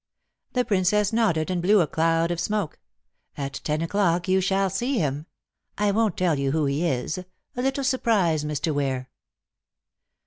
[0.53, 2.79] The Princess nodded and blew a cloud of smoke.
[3.37, 5.27] "At ten o'clock you shall see him.
[5.77, 7.19] I won't tell you who he is.
[7.19, 7.25] A
[7.61, 8.73] little surprise, Mr.
[8.73, 9.11] Ware."